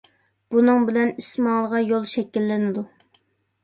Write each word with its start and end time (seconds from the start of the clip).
بۇنىڭ 0.55 0.87
بىلەن 0.87 1.13
ئىس 1.17 1.29
ماڭىدىغان 1.49 1.87
يول 1.93 2.11
شەكىللىنىدۇ. 2.17 2.91